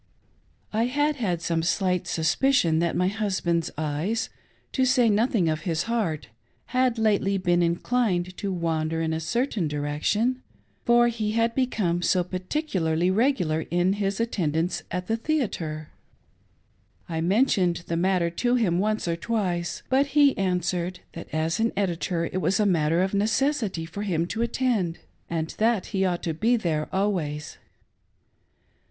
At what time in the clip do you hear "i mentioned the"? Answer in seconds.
17.07-17.95